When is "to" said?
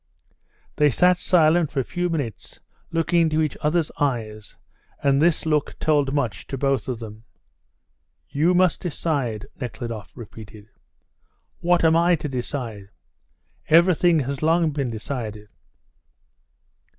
6.47-6.57, 12.15-12.27